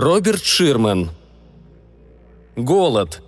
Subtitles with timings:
[0.00, 1.10] Роберт Ширман.
[2.54, 3.20] Голод.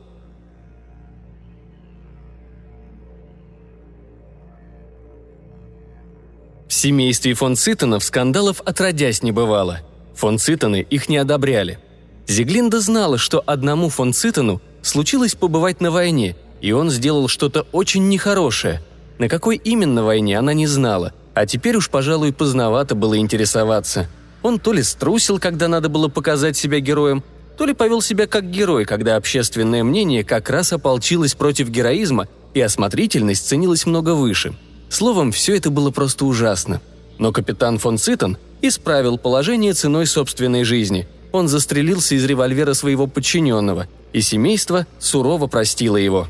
[6.69, 9.81] В семействе фон Цитонов скандалов отродясь не бывало.
[10.15, 11.81] Фон Цитоны их не одобряли.
[12.29, 18.09] Зиглинда знала, что одному фон Цитону случилось побывать на войне, и он сделал что-то очень
[18.09, 18.81] нехорошее.
[19.19, 24.09] На какой именно войне она не знала, а теперь уж, пожалуй, поздновато было интересоваться.
[24.43, 27.23] Он то ли струсил, когда надо было показать себя героем,
[27.59, 32.61] то ли повел себя как герой, когда общественное мнение как раз ополчилось против героизма и
[32.61, 34.55] осмотрительность ценилась много выше.
[34.89, 36.81] Словом, все это было просто ужасно.
[37.19, 41.07] Но капитан фон Цитон исправил положение ценой собственной жизни.
[41.33, 46.29] Он застрелился из револьвера своего подчиненного, и семейство сурово простило его.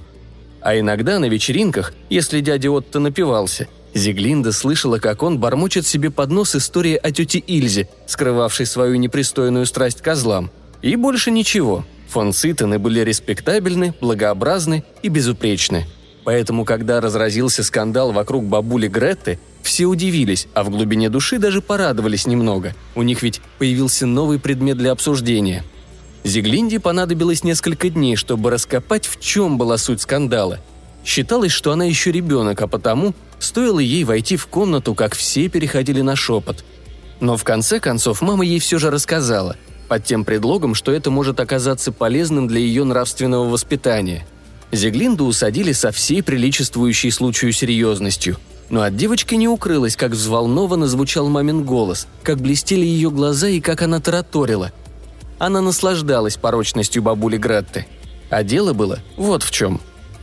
[0.60, 6.30] А иногда на вечеринках, если дядя Отто напивался, Зиглинда слышала, как он бормочет себе под
[6.30, 10.50] нос истории о тете Ильзе, скрывавшей свою непристойную страсть козлам.
[10.82, 11.84] И больше ничего.
[12.08, 15.86] Фон Цитаны были респектабельны, благообразны и безупречны.
[16.24, 22.26] Поэтому, когда разразился скандал вокруг бабули Гретты, все удивились, а в глубине души даже порадовались
[22.26, 22.74] немного.
[22.94, 25.64] У них ведь появился новый предмет для обсуждения.
[26.24, 30.60] Зиглинде понадобилось несколько дней, чтобы раскопать, в чем была суть скандала.
[31.04, 36.02] Считалось, что она еще ребенок, а потому стоило ей войти в комнату, как все переходили
[36.02, 36.64] на шепот.
[37.20, 39.56] Но в конце концов мама ей все же рассказала,
[39.88, 44.26] под тем предлогом, что это может оказаться полезным для ее нравственного воспитания.
[44.72, 48.36] Зиглинду усадили со всей приличествующей случаю серьезностью–
[48.70, 53.60] но от девочки не укрылось, как взволнованно звучал мамин голос, как блестели ее глаза и
[53.60, 54.72] как она тараторила.
[55.38, 57.86] Она наслаждалась порочностью бабули Гретты.
[58.30, 59.80] А дело было вот в чем.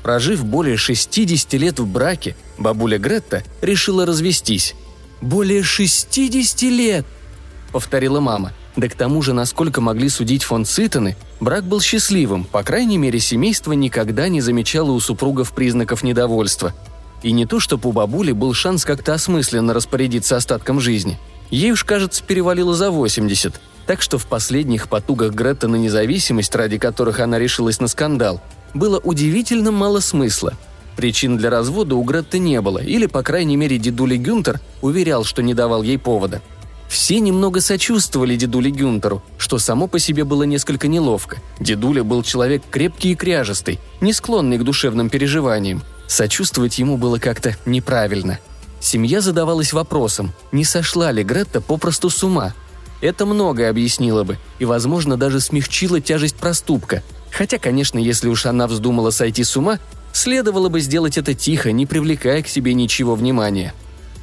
[0.07, 4.73] Прожив более 60 лет в браке, бабуля Гретта решила развестись.
[5.19, 7.05] «Более 60 лет!»–
[7.73, 8.53] повторила мама.
[8.77, 13.19] Да к тому же, насколько могли судить фон Цитаны, брак был счастливым, по крайней мере,
[13.19, 16.73] семейство никогда не замечало у супругов признаков недовольства–
[17.21, 21.19] и не то, чтобы у бабули был шанс как-то осмысленно распорядиться остатком жизни.
[21.49, 26.77] Ей уж, кажется, перевалило за 80, так что в последних потугах Гретта на независимость, ради
[26.77, 28.39] которых она решилась на скандал,
[28.77, 30.53] было удивительно мало смысла.
[30.95, 35.43] Причин для развода у Гретты не было, или, по крайней мере, дедуля Гюнтер уверял, что
[35.43, 36.41] не давал ей повода.
[36.89, 41.37] Все немного сочувствовали дедуле Гюнтеру, что само по себе было несколько неловко.
[41.59, 47.55] Дедуля был человек крепкий и кряжестый, не склонный к душевным переживаниям– Сочувствовать ему было как-то
[47.65, 48.39] неправильно.
[48.79, 52.53] Семья задавалась вопросом, не сошла ли Гретта попросту с ума.
[53.01, 57.03] Это многое объяснило бы и, возможно, даже смягчило тяжесть проступка.
[57.31, 59.79] Хотя, конечно, если уж она вздумала сойти с ума,
[60.13, 63.73] следовало бы сделать это тихо, не привлекая к себе ничего внимания.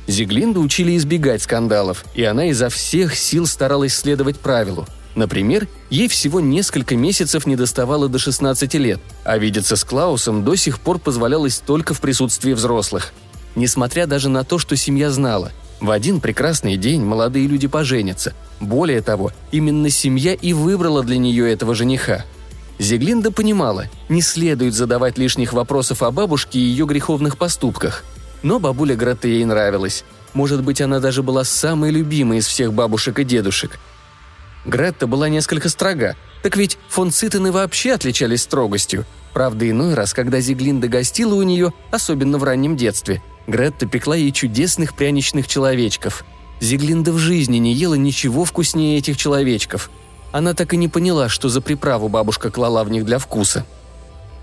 [0.07, 6.41] Зиглинду учили избегать скандалов, и она изо всех сил старалась следовать правилу– Например, ей всего
[6.41, 11.59] несколько месяцев не доставало до 16 лет, а видеться с Клаусом до сих пор позволялось
[11.65, 13.13] только в присутствии взрослых.
[13.55, 18.33] Несмотря даже на то, что семья знала, в один прекрасный день молодые люди поженятся.
[18.61, 22.25] Более того, именно семья и выбрала для нее этого жениха.
[22.79, 28.05] Зиглинда понимала, не следует задавать лишних вопросов о бабушке и ее греховных поступках.
[28.43, 30.05] Но бабуля Грата ей нравилась.
[30.33, 33.79] Может быть, она даже была самой любимой из всех бабушек и дедушек–
[34.65, 39.05] Гретта была несколько строга, так ведь фон Цитены вообще отличались строгостью.
[39.33, 44.33] Правда, иной раз, когда Зиглинда гостила у нее, особенно в раннем детстве, Гретта пекла ей
[44.33, 46.25] чудесных пряничных человечков.
[46.61, 49.91] Зиглинда в жизни не ела ничего вкуснее этих человечков.
[50.35, 53.65] Она так и не поняла, что за приправу бабушка клала в них для вкуса.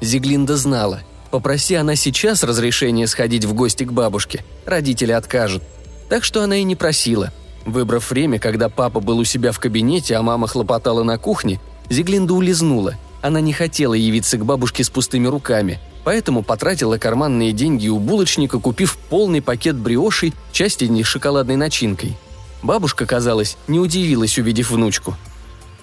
[0.01, 1.01] Зиглинда знала.
[1.29, 5.61] Попроси она сейчас разрешения сходить в гости к бабушке, родители откажут.
[6.09, 7.31] Так что она и не просила–
[7.65, 12.33] Выбрав время, когда папа был у себя в кабинете, а мама хлопотала на кухне, Зиглинда
[12.33, 12.95] улизнула.
[13.21, 18.59] Она не хотела явиться к бабушке с пустыми руками, поэтому потратила карманные деньги у булочника,
[18.59, 22.17] купив полный пакет бриошей, часть из них шоколадной начинкой.
[22.63, 25.15] Бабушка, казалось, не удивилась, увидев внучку.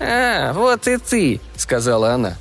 [0.01, 2.37] «А, вот и ты»,— сказала она.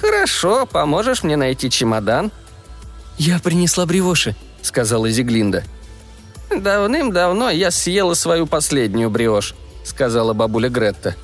[0.00, 2.30] «Хорошо, поможешь мне найти чемодан?»
[3.18, 5.64] «Я принесла бриоши»,— сказала Зиглинда.
[6.50, 9.54] «Давным-давно я съела свою последнюю бриошь»,—
[9.84, 11.14] сказала бабуля Гретта.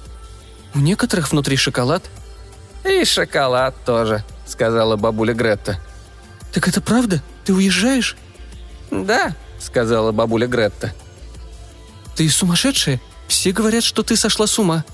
[0.75, 2.03] «У некоторых внутри шоколад?»
[2.85, 5.79] «И шоколад тоже»,— сказала бабуля Гретта.
[6.53, 7.23] «Так это правда?
[7.45, 8.17] Ты уезжаешь?»
[8.91, 10.93] «Да»,— сказала бабуля Гретта.
[12.17, 13.01] «Ты сумасшедшая?
[13.27, 14.85] Все говорят, что ты сошла с ума».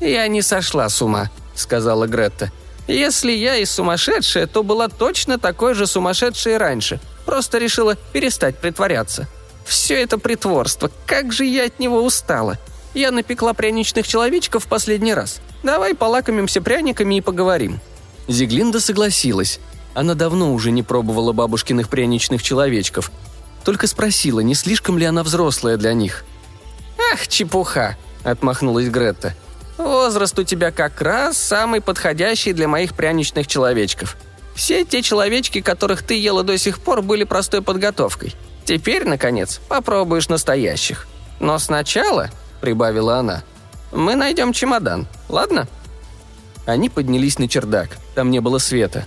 [0.00, 2.50] «Я не сошла с ума»,— сказала Гретта.
[2.86, 7.00] «Если я и сумасшедшая, то была точно такой же сумасшедшей раньше.
[7.24, 9.26] Просто решила перестать притворяться.
[9.64, 12.58] Все это притворство, как же я от него устала.
[12.94, 15.38] Я напекла пряничных человечков в последний раз.
[15.62, 17.80] Давай полакомимся пряниками и поговорим».
[18.28, 19.60] Зиглинда согласилась.
[19.94, 23.10] Она давно уже не пробовала бабушкиных пряничных человечков.
[23.64, 26.24] Только спросила, не слишком ли она взрослая для них.
[27.12, 29.34] «Ах, чепуха!»– отмахнулась Гретта.
[29.76, 34.16] «Возраст у тебя как раз самый подходящий для моих пряничных человечков.
[34.54, 38.34] Все те человечки, которых ты ела до сих пор, были простой подготовкой.
[38.64, 41.06] Теперь, наконец, попробуешь настоящих.
[41.40, 42.30] Но сначала,—
[42.60, 43.44] прибавила она,—
[43.92, 45.68] мы найдем чемодан, ладно?»
[46.64, 47.90] Они поднялись на чердак.
[48.14, 49.06] Там не было света.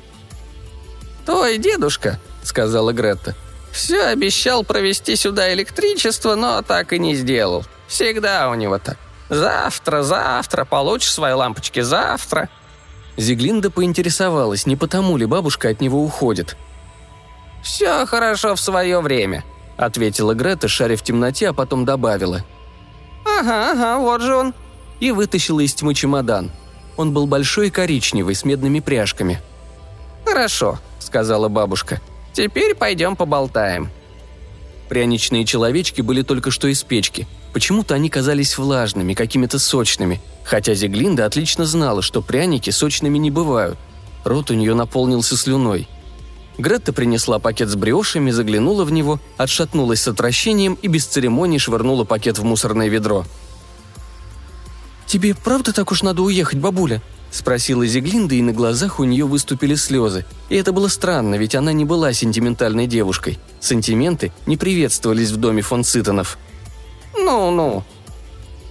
[1.26, 3.36] «Твой дедушка»,— сказала Гретта,—
[3.72, 7.66] «все обещал провести сюда электричество, но так и не сделал.
[7.88, 8.98] Всегда у него так.
[9.30, 12.50] Завтра, завтра, получишь свои лампочки завтра».
[13.18, 16.58] Зиглинда поинтересовалась, не потому ли бабушка от него уходит.
[17.62, 19.44] «Все хорошо в свое время»,—
[19.78, 22.46] ответила Грета, шаря в темноте, а потом добавила.
[23.26, 24.54] «Ага, ага, вот же он».
[25.00, 26.52] И вытащила из тьмы чемодан.
[26.98, 29.42] Он был большой и коричневый, с медными пряжками.
[30.26, 32.02] «Хорошо»,— сказала бабушка.
[32.34, 33.90] «Теперь пойдем поболтаем».
[34.90, 37.28] Пряничные человечки были только что из печки.
[37.54, 43.78] Почему-то они казались влажными, какими-то сочными, хотя Зиглинда отлично знала, что пряники сочными не бывают.
[44.26, 45.88] Рот у нее наполнился слюной.
[46.58, 52.04] Гретта принесла пакет с бриошами, заглянула в него, отшатнулась с отвращением и без церемоний швырнула
[52.04, 53.26] пакет в мусорное ведро–
[55.10, 59.76] «Тебе правда так уж надо уехать, бабуля?»– спросила Зиглинда, и на глазах у нее выступили
[59.76, 60.26] слезы.
[60.50, 63.40] И это было странно, ведь она не была сентиментальной девушкой.
[63.60, 66.38] Сентименты не приветствовались в доме фон Цитонов.
[67.16, 67.84] «Ну-ну».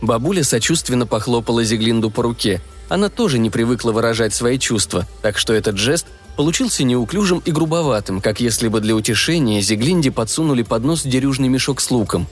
[0.01, 2.61] Бабуля сочувственно похлопала Зиглинду по руке.
[2.89, 6.07] Она тоже не привыкла выражать свои чувства, так что этот жест
[6.37, 11.81] получился неуклюжим и грубоватым, как если бы для утешения Зиглинде подсунули под нос дерюжный мешок
[11.81, 12.27] с луком.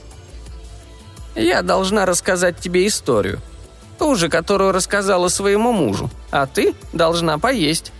[1.35, 3.41] «Я должна рассказать тебе историю»,
[3.97, 6.09] Ту же, которую рассказала своему мужу.
[6.31, 7.91] А ты должна поесть».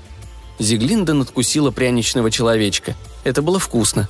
[0.59, 2.95] Зиглинда надкусила пряничного человечка.
[3.23, 4.07] Это было вкусно.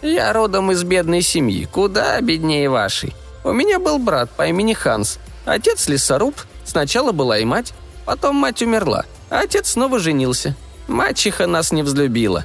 [0.00, 3.14] «Я родом из бедной семьи, куда беднее вашей.
[3.44, 5.18] У меня был брат по имени Ханс.
[5.44, 6.34] Отец лесоруб,
[6.64, 7.72] сначала была и мать,
[8.04, 10.56] потом мать умерла, а отец снова женился.
[10.88, 12.44] Мачеха нас не взлюбила».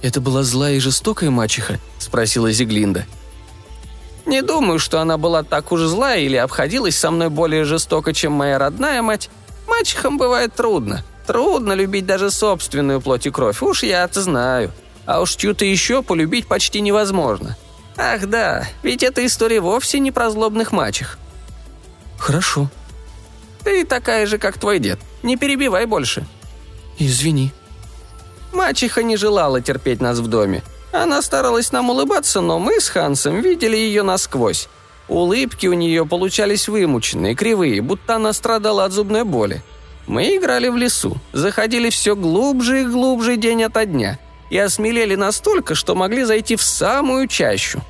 [0.00, 3.06] «Это была злая и жестокая мачеха?»– спросила Зиглинда.–
[4.28, 8.32] не думаю, что она была так уж злая или обходилась со мной более жестоко, чем
[8.32, 9.30] моя родная мать.
[9.66, 11.02] Мачехам бывает трудно.
[11.26, 14.70] Трудно любить даже собственную плоть и кровь, уж я это знаю.
[15.06, 17.56] А уж чью-то еще полюбить почти невозможно.
[17.96, 21.18] Ах да, ведь эта история вовсе не про злобных мачех.
[22.18, 22.70] Хорошо.
[23.64, 25.00] Ты такая же, как твой дед.
[25.22, 26.26] Не перебивай больше.
[26.98, 27.52] Извини.
[28.52, 30.62] Мачеха не желала терпеть нас в доме.
[30.92, 34.68] Она старалась нам улыбаться, но мы с Хансом видели ее насквозь.
[35.08, 39.62] Улыбки у нее получались вымученные, кривые, будто она страдала от зубной боли.
[40.06, 44.18] Мы играли в лесу, заходили все глубже и глубже день ото дня
[44.50, 47.82] и осмелели настолько, что могли зайти в самую чащу.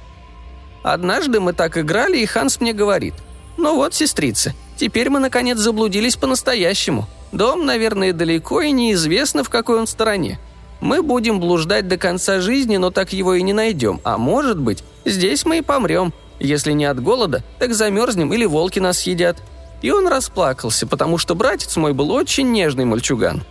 [0.83, 3.15] Однажды мы так играли, и Ханс мне говорит,
[3.57, 7.07] «Ну вот, сестрица, теперь мы наконец заблудились по-настоящему.
[7.31, 10.39] Дом, наверное, далеко и неизвестно, в какой он стороне.
[10.81, 14.01] Мы будем блуждать до конца жизни, но так его и не найдем.
[14.05, 16.13] А может быть, здесь мы и помрем.
[16.39, 19.39] Если не от голода, так замерзнем или волки нас съедят».
[19.81, 23.45] И он расплакался, потому что братец мой был очень нежный мальчуган.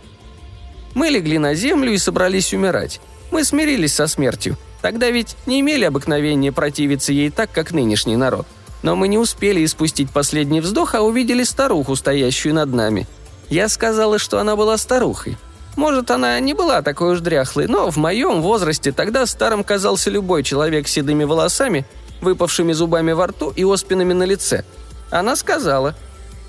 [0.94, 3.00] Мы легли на землю и собрались умирать.
[3.30, 4.56] Мы смирились со смертью.
[4.82, 8.46] Тогда ведь не имели обыкновения противиться ей так, как нынешний народ.
[8.82, 13.06] Но мы не успели испустить последний вздох, а увидели старуху, стоящую над нами.
[13.48, 15.36] Я сказала, что она была старухой.
[15.78, 20.42] Может, она не была такой уж дряхлой, но в моем возрасте тогда старым казался любой
[20.42, 21.86] человек с седыми волосами,
[22.20, 24.64] выпавшими зубами во рту и оспинами на лице.
[25.08, 25.94] Она сказала,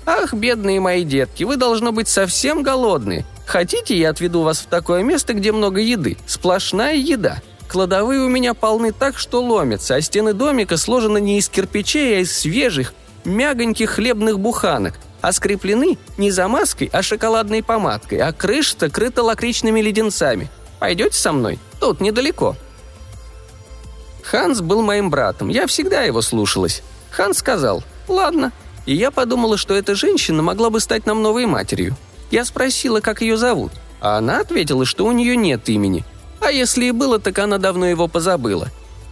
[0.04, 3.24] «Ах, бедные мои детки, вы должно быть совсем голодные.
[3.46, 6.16] Хотите, я отведу вас в такое место, где много еды?
[6.26, 7.40] Сплошная еда.
[7.68, 12.20] Кладовые у меня полны так, что ломятся, а стены домика сложены не из кирпичей, а
[12.22, 12.94] из свежих,
[13.24, 20.50] мягоньких хлебных буханок– а скреплены не замазкой, а шоколадной помадкой, а крыша-то крыта лакричными леденцами.
[20.78, 21.58] Пойдете со мной?
[21.78, 22.56] Тут недалеко».
[24.22, 26.82] Ханс был моим братом, я всегда его слушалась.
[27.10, 28.52] Ханс сказал «Ладно».
[28.86, 31.96] И я подумала, что эта женщина могла бы стать нам новой матерью.
[32.30, 36.04] Я спросила, как ее зовут, а она ответила, что у нее нет имени.
[36.40, 38.68] А если и было, так она давно его позабыла.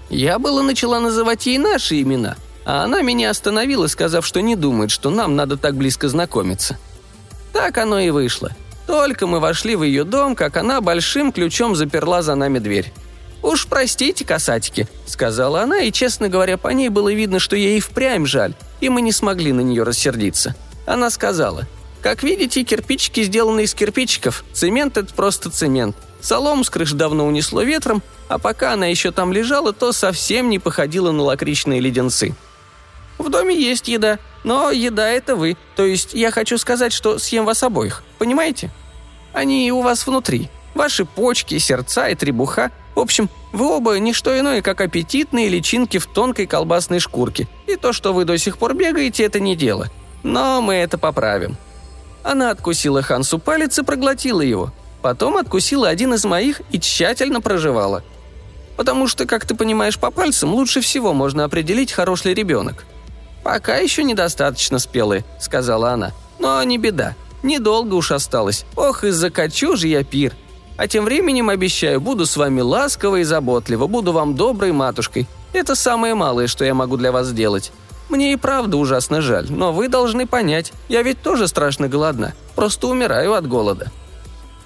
[0.09, 2.37] Я было начала называть ей наши имена–
[2.69, 6.77] а она меня остановила, сказав, что не думает, что нам надо так близко знакомиться.
[7.55, 8.55] Так оно и вышло.
[8.87, 12.93] Только мы вошли в ее дом, как она большим ключом заперла за нами дверь.
[13.43, 18.27] «Уж простите, касатики»,— сказала она, и, честно говоря, по ней было видно, что ей впрямь
[18.27, 20.55] жаль, и мы не смогли на нее рассердиться.
[20.85, 21.67] Она сказала,
[22.03, 24.45] «Как видите, кирпичики сделаны из кирпичиков.
[24.53, 25.97] Цемент— это просто цемент.
[26.21, 30.59] Солому с крыш давно унесло ветром, а пока она еще там лежала, то совсем не
[30.59, 32.35] походила на лакричные леденцы.
[33.19, 35.57] В доме есть еда, но еда это вы.
[35.77, 38.03] То есть я хочу сказать, что съем вас обоих.
[38.19, 38.71] Понимаете?
[39.33, 40.49] Они у вас внутри.
[40.75, 42.71] Ваши почки, сердца и требуха.
[42.95, 47.49] В общем, вы оба не что иное, как аппетитные личинки в тонкой колбасной шкурке.
[47.67, 49.89] И то, что вы до сих пор бегаете, это не дело.
[50.23, 51.57] Но мы это поправим.
[52.23, 54.73] Она откусила Хансу палец и проглотила его.
[55.03, 58.03] Потом откусила один из моих и тщательно проживала.
[58.77, 62.85] Потому что, как ты понимаешь по пальцам, лучше всего можно определить, хорош ли ребенок.
[63.49, 66.12] «Пока еще недостаточно спелые»,— сказала она.
[66.38, 67.14] «Но не беда.
[67.43, 68.67] Недолго уж осталось.
[68.76, 70.35] Ох, и закачу же я пир.
[70.76, 75.26] А тем временем, обещаю, буду с вами ласково и заботливо, буду вам доброй матушкой.
[75.55, 77.73] Это самое малое, что я могу для вас сделать.
[78.11, 82.87] Мне и правда ужасно жаль, но вы должны понять, я ведь тоже страшно голодна, просто
[82.87, 83.90] умираю от голода».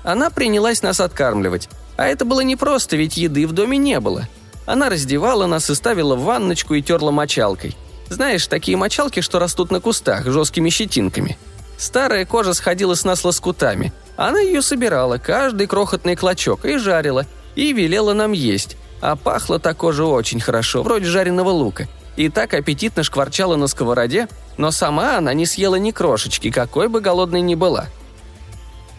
[0.02, 1.68] Она принялась нас откармливать.
[1.96, 4.26] А это было непросто, ведь еды в доме не было.
[4.66, 7.76] Она раздевала нас и ставила в ванночку и терла мочалкой.
[8.08, 11.38] Знаешь, такие мочалки, что растут на кустах, жесткими щетинками.
[11.76, 13.92] Старая кожа сходила с нас лоскутами.
[14.16, 18.76] Она ее собирала, каждый крохотный клочок, и жарила, и велела нам есть.
[19.00, 21.88] А пахло та кожа очень хорошо, вроде жареного лука.
[22.16, 24.28] И так аппетитно шкварчала на сковороде,
[24.58, 27.86] но сама она не съела ни крошечки, какой бы голодной ни была.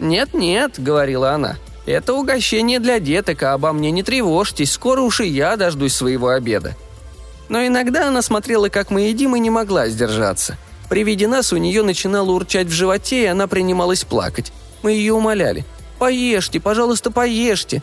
[0.00, 1.56] «Нет-нет»,— говорила она,—
[1.86, 6.30] «это угощение для деток, а обо мне не тревожьтесь, скоро уж и я дождусь своего
[6.30, 6.76] обеда».
[7.48, 10.56] Но иногда она смотрела, как мы едим, и не могла сдержаться.
[10.88, 14.52] При виде нас у нее начинало урчать в животе, и она принималась плакать.
[14.82, 15.64] Мы ее умоляли.
[15.98, 17.82] «Поешьте, пожалуйста, поешьте».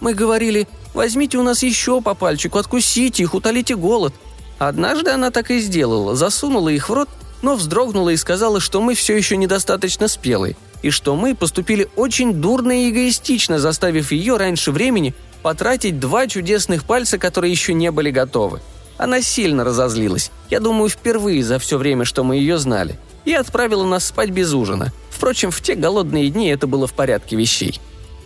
[0.00, 4.14] Мы говорили, возьмите у нас еще по пальчику, откусите их, утолите голод.
[4.58, 7.08] Однажды она так и сделала, засунула их в рот,
[7.42, 12.34] но вздрогнула и сказала, что мы все еще недостаточно спелые, и что мы поступили очень
[12.34, 18.10] дурно и эгоистично, заставив ее раньше времени потратить два чудесных пальца, которые еще не были
[18.10, 18.60] готовы.
[18.98, 23.84] Она сильно разозлилась, я думаю, впервые за все время, что мы ее знали, и отправила
[23.84, 24.92] нас спать без ужина.
[25.10, 27.80] Впрочем, в те голодные дни это было в порядке вещей.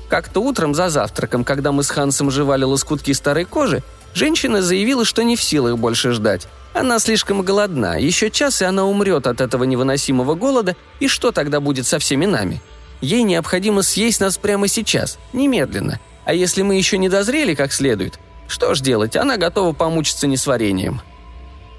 [0.08, 3.82] Как-то утром за завтраком, когда мы с Хансом жевали лоскутки старой кожи,
[4.14, 6.48] женщина заявила, что не в силах больше ждать.
[6.74, 11.60] Она слишком голодна, еще час, и она умрет от этого невыносимого голода, и что тогда
[11.60, 12.62] будет со всеми нами?
[13.02, 16.00] Ей необходимо съесть нас прямо сейчас, немедленно.
[16.24, 18.18] А если мы еще не дозрели как следует,
[18.52, 21.00] что ж делать, она готова помучиться несварением.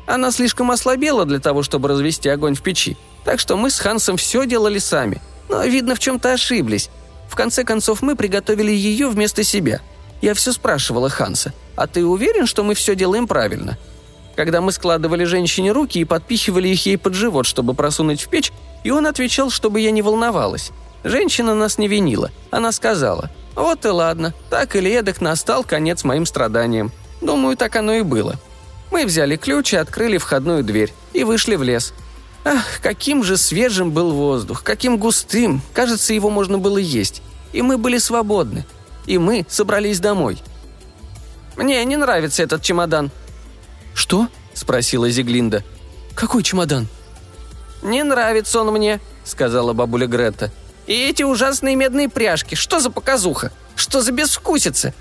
[0.08, 4.18] Она слишком ослабела для того, чтобы развести огонь в печи, так что мы с Хансом
[4.18, 5.22] все делали сами.
[5.50, 6.90] Но, видно, в чем-то ошиблись.
[7.30, 9.82] В конце концов, мы приготовили ее вместо себя.
[10.20, 13.78] Я все спрашивала Ханса, а ты уверен, что мы все делаем правильно?
[14.36, 18.52] Когда мы складывали женщине руки и подпихивали их ей под живот, чтобы просунуть в печь,
[18.84, 20.72] и он отвечал, чтобы я не волновалась.
[21.04, 22.32] Женщина нас не винила.
[22.50, 26.92] Она сказала– вот и ладно, так или эдак настал конец моим страданиям.
[27.22, 28.36] Думаю, так оно и было.
[28.92, 31.94] Мы взяли ключ и открыли входную дверь, и вышли в лес.
[32.46, 37.22] Ах, каким же свежим был воздух, каким густым, кажется, его можно было есть.
[37.54, 38.66] И мы были свободны.
[39.06, 40.42] И мы собрались домой.
[41.56, 43.12] «Мне не нравится этот чемодан».
[43.94, 45.64] «Что?»– спросила Зиглинда.
[46.16, 46.88] «Какой чемодан?»
[47.84, 50.52] «Не нравится он мне»,– сказала бабуля Грета–
[50.88, 52.56] и эти ужасные медные пряжки.
[52.56, 53.52] Что за показуха?
[53.76, 54.94] Что за безвкусица?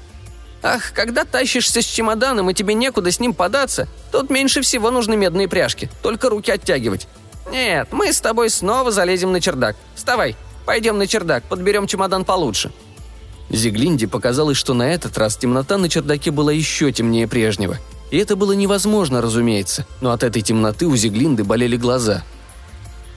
[0.63, 5.17] Ах, когда тащишься с чемоданом и тебе некуда с ним податься, тут меньше всего нужны
[5.17, 5.91] медные пряжки.
[6.03, 7.09] Только руки оттягивать.
[7.51, 9.77] Нет, мы с тобой снова залезем на чердак.
[9.97, 12.73] Вставай, пойдем на чердак, подберем чемодан получше».
[13.51, 17.77] Зиглинде показалось, что на этот раз темнота на чердаке была еще темнее прежнего.
[18.11, 22.23] И это было невозможно, разумеется, но от этой темноты у Зиглинды болели глаза.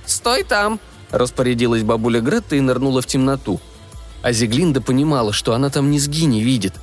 [0.06, 0.80] «Стой там!»
[1.16, 3.62] Распорядилась бабуля Гретта и нырнула в темноту.
[4.22, 6.74] А Зиглинда понимала, что она там низги не видит.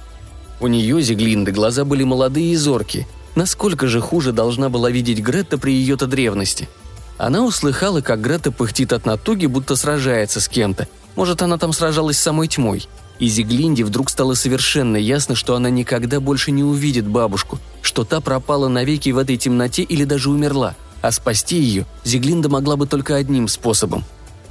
[0.59, 3.07] У нее, Зиглинды, глаза были молодые и зоркие.
[3.35, 6.71] Насколько же хуже должна была видеть Гретта при ее-то древности?
[7.19, 10.89] Она услыхала, как Гретта пыхтит от натуги, будто сражается с кем-то.
[11.15, 12.89] Может, она там сражалась с самой тьмой.
[13.19, 18.23] И Зиглинде вдруг стало совершенно ясно, что она никогда больше не увидит бабушку, что та
[18.23, 23.17] пропала навеки в этой темноте или даже умерла– а спасти ее Зиглинда могла бы только
[23.17, 24.05] одним способом.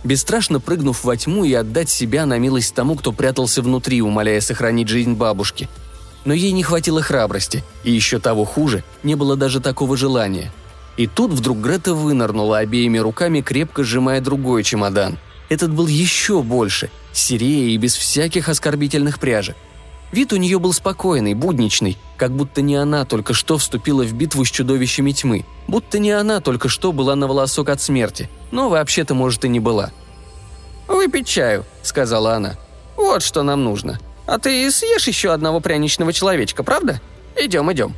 [0.03, 4.87] Бесстрашно прыгнув во тьму и отдать себя на милость тому, кто прятался внутри, умоляя сохранить
[4.87, 5.69] жизнь бабушки.
[6.25, 10.51] Но ей не хватило храбрости, и еще того хуже, не было даже такого желания.
[10.97, 15.17] И тут вдруг Грета вынырнула обеими руками, крепко сжимая другой чемодан.
[15.49, 19.55] Этот был еще больше, серее и без всяких оскорбительных пряжек.
[20.11, 24.43] Вид у нее был спокойный, будничный, как будто не она только что вступила в битву
[24.43, 29.13] с чудовищами тьмы, будто не она только что была на волосок от смерти, но вообще-то,
[29.13, 29.91] может, и не была.
[30.87, 32.55] «Выпить чаю»,— сказала она.
[32.97, 33.99] «Вот что нам нужно.
[34.27, 36.99] А ты съешь еще одного пряничного человечка, правда?
[37.37, 37.95] Идем, идем».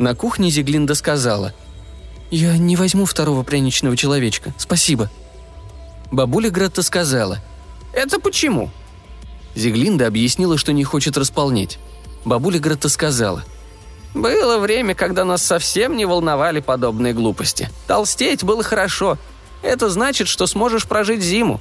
[0.00, 1.54] На кухне Зиглинда сказала.
[2.32, 5.08] «Я не возьму второго пряничного человечка, спасибо».
[6.10, 7.38] Бабуля Гретта сказала.
[7.92, 8.70] «Это почему?»
[9.54, 11.78] Зиглинда объяснила, что не хочет располнеть.
[12.24, 13.44] Бабуля Гретта сказала.
[14.14, 17.70] «Было время, когда нас совсем не волновали подобные глупости.
[17.86, 19.18] Толстеть было хорошо.
[19.62, 21.60] Это значит, что сможешь прожить зиму.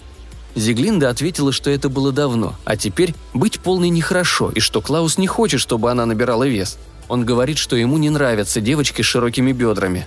[0.55, 5.27] Зиглинда ответила, что это было давно, а теперь быть полной нехорошо, и что Клаус не
[5.27, 6.77] хочет, чтобы она набирала вес.
[7.07, 10.05] Он говорит, что ему не нравятся девочки с широкими бедрами.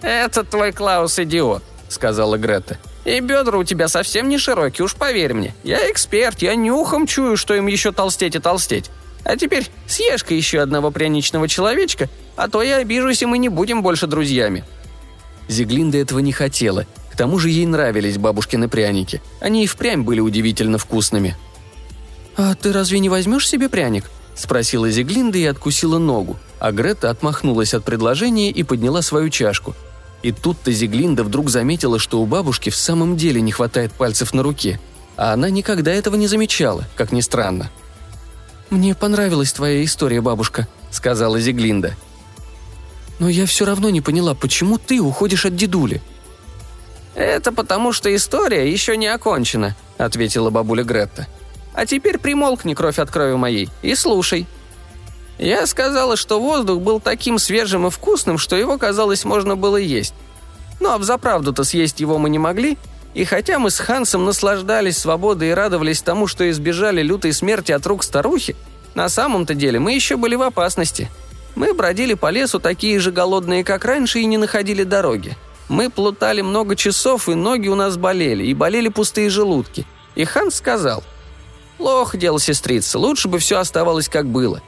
[0.00, 2.78] «Это твой Клаус идиот»,— сказала Грета.
[3.04, 5.54] «И бедра у тебя совсем не широкие, уж поверь мне.
[5.64, 8.90] Я эксперт, я нюхом чую, что им еще толстеть и толстеть.
[9.24, 13.82] А теперь съешь-ка еще одного пряничного человечка, а то я обижусь, и мы не будем
[13.82, 14.64] больше друзьями».
[15.48, 19.20] Зиглинда этого не хотела, к тому же ей нравились бабушкины пряники.
[19.40, 21.36] Они и впрямь были удивительно вкусными.
[22.36, 27.74] «А ты разве не возьмешь себе пряник?»– спросила Зиглинда и откусила ногу, а Грета отмахнулась
[27.74, 29.74] от предложения и подняла свою чашку.
[30.22, 34.42] И тут-то Зиглинда вдруг заметила, что у бабушки в самом деле не хватает пальцев на
[34.42, 34.80] руке,
[35.16, 37.70] а она никогда этого не замечала, как ни странно.
[38.70, 41.94] «Мне понравилась твоя история, бабушка»,– сказала Зиглинда.
[43.18, 46.00] «Но я все равно не поняла, почему ты уходишь от дедули?»
[47.14, 51.26] «Это потому, что история еще не окончена»,— ответила бабуля Гретта.
[51.74, 54.46] «А теперь примолкни кровь от крови моей и слушай».
[55.38, 60.14] Я сказала, что воздух был таким свежим и вкусным, что его, казалось, можно было есть.
[60.80, 62.76] Ну а взаправду-то съесть его мы не могли,
[63.14, 67.86] и хотя мы с Хансом наслаждались свободой и радовались тому, что избежали лютой смерти от
[67.86, 68.56] рук старухи,
[68.94, 71.10] на самом-то деле мы еще были в опасности.
[71.54, 75.36] Мы бродили по лесу такие же голодные, как раньше, и не находили дороги.
[75.68, 79.86] Мы плутали много часов, и ноги у нас болели, и болели пустые желудки.
[80.14, 81.02] И Ханс сказал,
[81.78, 84.62] «Плохо дело, сестрица, лучше бы все оставалось как было.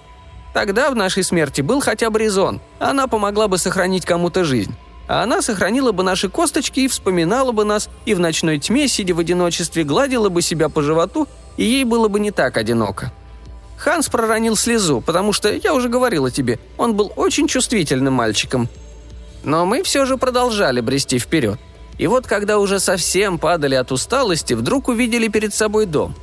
[0.54, 4.74] Тогда в нашей смерти был хотя бы резон, она помогла бы сохранить кому-то жизнь.
[5.06, 9.14] А она сохранила бы наши косточки и вспоминала бы нас, и в ночной тьме, сидя
[9.14, 13.12] в одиночестве, гладила бы себя по животу, и ей было бы не так одиноко.
[13.76, 18.70] Ханс проронил слезу, потому что, я уже говорила тебе, он был очень чувствительным мальчиком–
[19.44, 21.58] но мы все же продолжали брести вперед.
[21.98, 26.14] И вот когда уже совсем падали от усталости, вдруг увидели перед собой дом.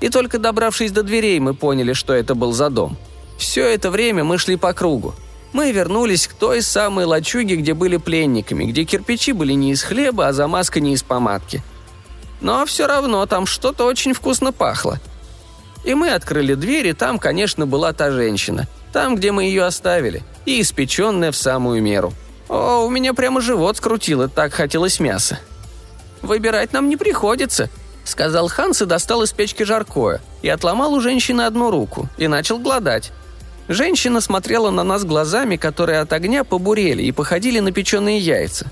[0.00, 2.96] И только добравшись до дверей, мы поняли, что это был за дом.
[3.40, 5.14] Все это время мы шли по кругу.
[5.52, 10.28] Мы вернулись к той самой лачуге, где были пленниками, где кирпичи были не из хлеба,
[10.28, 11.60] а замазка не из помадки.
[12.40, 15.00] Но все равно там что-то очень вкусно пахло.
[15.84, 18.68] И мы открыли дверь, и там, конечно, была та женщина.
[18.92, 20.22] Там, где мы ее оставили.
[20.46, 22.12] И испеченная в самую меру–
[22.50, 25.38] о, у меня прямо живот скрутило, так хотелось мяса.
[26.20, 27.70] «Выбирать нам не приходится»,—
[28.04, 32.58] сказал Ханс и достал из печки жаркое, и отломал у женщины одну руку, и начал
[32.58, 33.12] гладать.
[33.70, 38.66] Женщина смотрела на нас глазами, которые от огня побурели и походили на печеные яйца.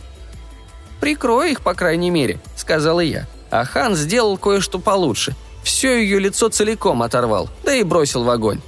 [1.01, 3.27] «Прикрой их, по крайней мере»,— сказала я.
[3.51, 5.35] А Ханс сделал кое-что получше.
[5.63, 8.61] Все ее лицо целиком оторвал, да и бросил в огонь.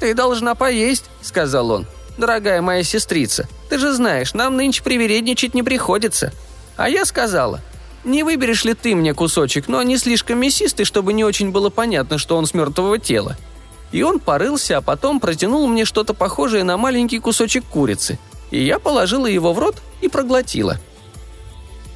[0.00, 1.86] «Ты должна поесть»,— сказал он
[2.18, 3.48] дорогая моя сестрица.
[3.68, 6.32] Ты же знаешь, нам нынче привередничать не приходится».
[6.76, 7.60] А я сказала,
[8.04, 12.18] «Не выберешь ли ты мне кусочек, но не слишком мясистый, чтобы не очень было понятно,
[12.18, 13.36] что он с мертвого тела?»
[13.94, 18.18] И он порылся, а потом протянул мне что-то похожее на маленький кусочек курицы.
[18.50, 20.78] И я положила его в рот и проглотила.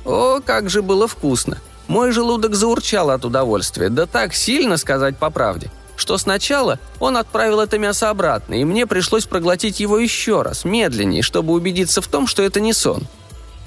[0.04, 1.58] О, как же было вкусно!
[1.88, 7.58] Мой желудок заурчал от удовольствия, да так сильно сказать по правде что сначала он отправил
[7.58, 12.28] это мясо обратно, и мне пришлось проглотить его еще раз, медленнее, чтобы убедиться в том,
[12.28, 13.02] что это не сон.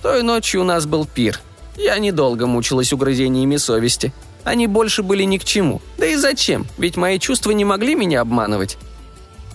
[0.02, 1.41] Той ночью у нас был пир.
[1.76, 4.13] Я недолго мучилась угрызениями совести.
[4.43, 5.82] Они больше были ни к чему.
[5.97, 6.65] Да и зачем?
[6.77, 8.77] Ведь мои чувства не могли меня обманывать.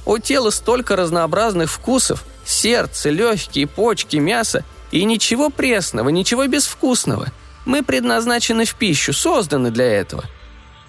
[0.05, 2.25] У тела столько разнообразных вкусов.
[2.45, 4.65] Сердце, легкие, почки, мясо.
[4.93, 7.29] И ничего пресного, ничего безвкусного.
[7.65, 10.25] Мы предназначены в пищу, созданы для этого–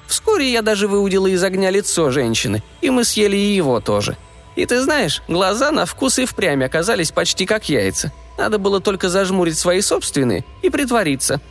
[0.07, 4.17] Вскоре я даже выудила из огня лицо женщины, и мы съели и его тоже.
[4.55, 8.12] И ты знаешь, глаза на вкус и впрямь оказались почти как яйца.
[8.38, 11.41] Надо было только зажмурить свои собственные и притвориться.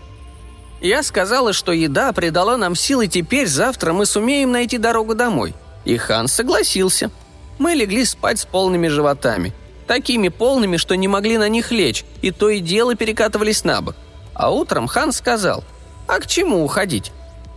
[0.87, 5.53] Я сказала, что еда придала нам силы, теперь завтра мы сумеем найти дорогу домой.
[5.85, 7.11] И Хан согласился.
[7.59, 9.53] Мы легли спать с полными животами.
[9.89, 13.97] Такими полными, что не могли на них лечь, и то и дело перекатывались на бок.
[14.33, 15.65] А утром Хан сказал,
[16.07, 17.11] «А к чему уходить?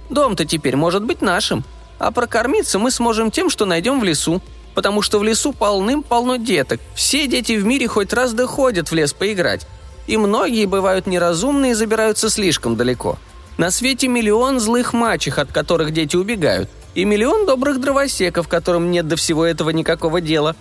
[0.09, 1.63] Дом-то теперь может быть нашим.
[1.99, 4.41] А прокормиться мы сможем тем, что найдем в лесу,
[4.73, 6.79] потому что в лесу полным-полно деток.
[6.95, 9.67] Все дети в мире хоть раз доходят в лес поиграть.
[10.09, 13.19] И многие бывают неразумные и забираются слишком далеко.
[13.59, 19.07] На свете миллион злых мачех, от которых дети убегают, и миллион добрых дровосеков, которым нет
[19.07, 20.55] до всего этого никакого дела.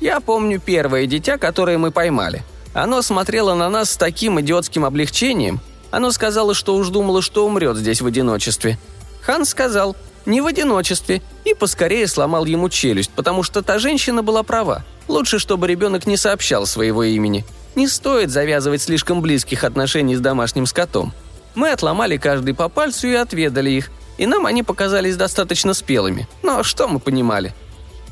[0.00, 2.42] Я помню первое дитя, которое мы поймали.
[2.74, 5.60] Оно смотрело на нас с таким идиотским облегчением.
[5.90, 8.78] Оно сказало, что уж думало, что умрет здесь в одиночестве.
[9.22, 14.42] Хан сказал– не в одиночестве, и поскорее сломал ему челюсть, потому что та женщина была
[14.42, 14.84] права.
[15.08, 17.44] Лучше, чтобы ребенок не сообщал своего имени.
[17.74, 21.12] Не стоит завязывать слишком близких отношений с домашним скотом.
[21.54, 26.28] Мы отломали каждый по пальцу и отведали их, и нам они показались достаточно спелыми.
[26.42, 27.54] Но что мы понимали?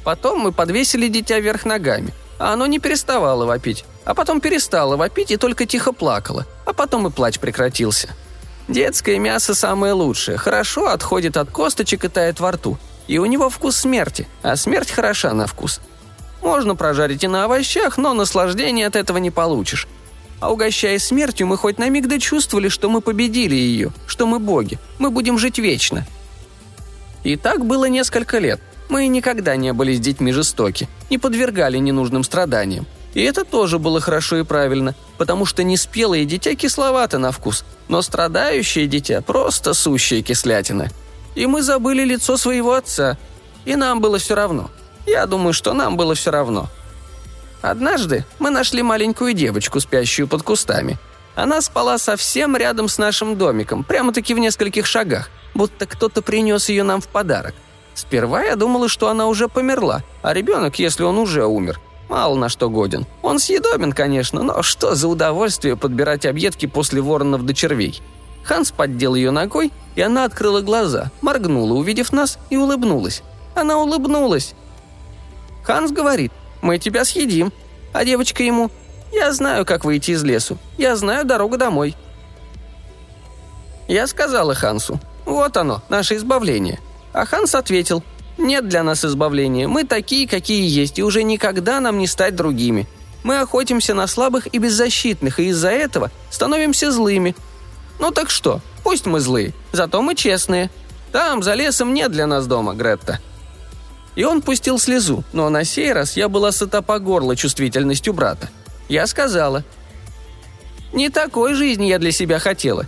[0.02, 3.84] Потом мы подвесили дитя вверх ногами, а оно не переставало вопить.
[4.04, 8.08] А потом перестало вопить и только тихо плакало, а потом и плач прекратился.
[8.66, 12.78] Детское мясо самое лучшее, хорошо отходит от косточек и тает во рту.
[13.08, 15.80] И у него вкус смерти, а смерть хороша на вкус.
[16.42, 19.86] Можно прожарить и на овощах, но наслаждения от этого не получишь.
[20.40, 24.78] А угощая смертью, мы хоть на миг дочувствовали, что мы победили ее, что мы боги,
[24.98, 26.06] мы будем жить вечно.
[27.24, 28.60] И так было несколько лет.
[28.88, 32.86] Мы никогда не были с детьми жестоки, не подвергали ненужным страданиям.
[33.12, 38.02] И это тоже было хорошо и правильно, потому что неспелые дитя кисловато на вкус, но
[38.02, 40.88] страдающее дитя просто сущая кислятина.
[41.34, 43.18] И мы забыли лицо своего отца.
[43.64, 44.70] И нам было все равно.
[45.06, 46.68] Я думаю, что нам было все равно.
[47.62, 50.98] Однажды мы нашли маленькую девочку, спящую под кустами.
[51.34, 56.82] Она спала совсем рядом с нашим домиком, прямо-таки в нескольких шагах, будто кто-то принес ее
[56.82, 57.54] нам в подарок.
[57.94, 62.48] Сперва я думала, что она уже померла, а ребенок, если он уже умер– мало на
[62.48, 63.06] что годен.
[63.22, 68.02] Он съедобен, конечно, но что за удовольствие подбирать объедки после воронов до червей.
[68.42, 73.22] Ханс поддел ее ногой, и она открыла глаза, моргнула, увидев нас, и улыбнулась.
[73.54, 74.54] Она улыбнулась.
[75.62, 77.52] Ханс говорит, мы тебя съедим.
[77.92, 78.70] А девочка ему,
[79.12, 80.58] я знаю, как выйти из лесу.
[80.78, 81.96] Я знаю дорогу домой.
[83.88, 86.78] Я сказала Хансу, вот оно, наше избавление.
[87.12, 88.04] А Ханс ответил,
[88.38, 89.66] нет для нас избавления.
[89.66, 92.86] Мы такие, какие есть, и уже никогда нам не стать другими.
[93.24, 97.34] Мы охотимся на слабых и беззащитных, и из-за этого становимся злыми.
[97.98, 100.70] Ну так что, пусть мы злые, зато мы честные.
[101.12, 103.18] Там, за лесом, нет для нас дома, Гретта».
[104.16, 108.50] И он пустил слезу, но на сей раз я была сыта по горло чувствительностью брата.
[108.88, 109.64] Я сказала,
[110.92, 112.86] «Не такой жизни я для себя хотела.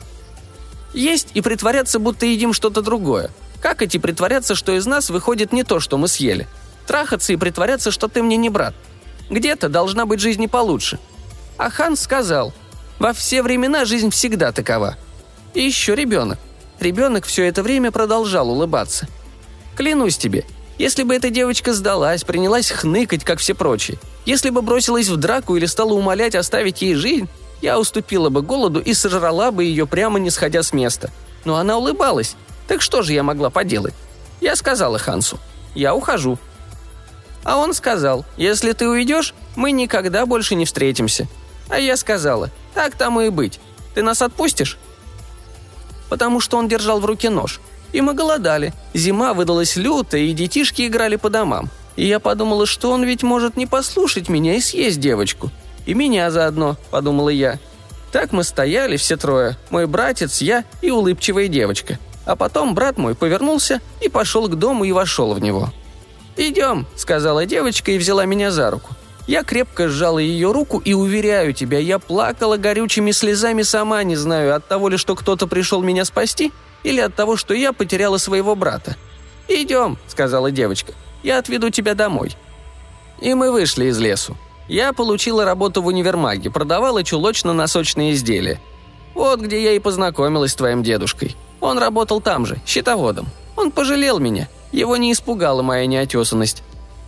[0.92, 3.30] Есть и притворяться, будто едим что-то другое.
[3.60, 6.48] Как идти притворяться, что из нас выходит не то, что мы съели?
[6.86, 8.74] Трахаться и притворяться, что ты мне не брат.
[9.30, 10.98] Где-то должна быть жизнь не получше.
[11.56, 12.52] А Ханс сказал,
[12.98, 14.96] во все времена жизнь всегда такова.
[15.54, 16.38] И еще ребенок.
[16.80, 19.06] Ребенок все это время продолжал улыбаться.
[19.76, 20.44] Клянусь тебе,
[20.78, 25.56] если бы эта девочка сдалась, принялась хныкать, как все прочие, если бы бросилась в драку
[25.56, 27.28] или стала умолять оставить ей жизнь,
[27.60, 31.10] я уступила бы голоду и сожрала бы ее прямо не сходя с места.
[31.44, 32.36] Но она улыбалась,
[32.68, 33.94] так что же я могла поделать?
[34.40, 35.38] Я сказала Хансу,
[35.74, 36.38] я ухожу.
[37.44, 41.26] А он сказал, если ты уйдешь, мы никогда больше не встретимся.
[41.68, 43.60] А я сказала, так тому и быть.
[43.94, 44.78] Ты нас отпустишь?
[46.08, 47.60] Потому что он держал в руке нож.
[47.92, 48.72] И мы голодали.
[48.94, 51.70] Зима выдалась лютая, и детишки играли по домам.
[51.96, 55.50] И я подумала, что он ведь может не послушать меня и съесть девочку.
[55.84, 57.58] И меня заодно, подумала я.
[58.12, 63.14] Так мы стояли все трое, мой братец, я и улыбчивая девочка– а потом брат мой
[63.14, 65.70] повернулся и пошел к дому и вошел в него.
[66.36, 68.90] «Идем»,— сказала девочка и взяла меня за руку.
[69.26, 74.54] Я крепко сжала ее руку и, уверяю тебя, я плакала горючими слезами сама, не знаю,
[74.54, 78.54] от того ли, что кто-то пришел меня спасти, или от того, что я потеряла своего
[78.54, 78.96] брата.
[79.48, 80.92] «Идем»,— сказала девочка,—
[81.22, 82.36] «я отведу тебя домой».
[83.20, 84.36] И мы вышли из лесу.
[84.68, 88.60] Я получила работу в универмаге, продавала чулочно-носочные изделия.
[89.14, 91.36] Вот где я и познакомилась с твоим дедушкой.
[91.60, 93.28] Он работал там же, счетоводом.
[93.56, 94.48] Он пожалел меня.
[94.72, 96.62] Его не испугала моя неотесанность.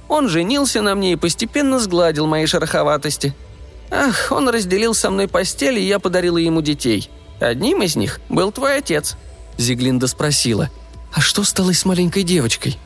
[0.08, 3.34] Он женился на мне и постепенно сгладил мои шероховатости.
[3.90, 7.10] Ах, он разделил со мной постель, и я подарила ему детей.
[7.40, 9.16] Одним из них был твой отец».
[9.58, 10.70] Зиглинда спросила,
[11.12, 12.78] «А что стало с маленькой девочкой?»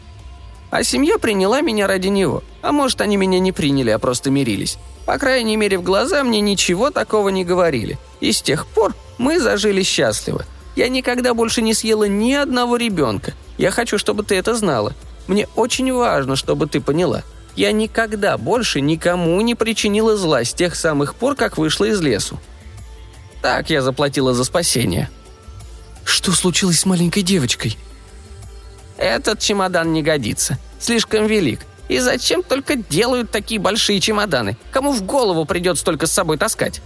[0.70, 2.42] А семья приняла меня ради него.
[2.60, 4.76] А может, они меня не приняли, а просто мирились.
[5.06, 7.98] По крайней мере, в глаза мне ничего такого не говорили.
[8.20, 10.44] И с тех пор мы зажили счастливо–
[10.78, 13.34] я никогда больше не съела ни одного ребенка.
[13.56, 14.94] Я хочу, чтобы ты это знала.
[15.26, 17.24] Мне очень важно, чтобы ты поняла.
[17.56, 22.38] Я никогда больше никому не причинила зла с тех самых пор, как вышла из лесу.
[23.42, 25.10] Так я заплатила за спасение.
[26.08, 27.76] Что случилось с маленькой девочкой?
[28.96, 30.58] Этот чемодан не годится.
[30.80, 31.60] Слишком велик.
[31.90, 34.56] И зачем только делают такие большие чемоданы?
[34.70, 36.80] Кому в голову придет столько с собой таскать?»